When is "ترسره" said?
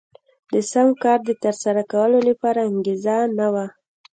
1.43-1.83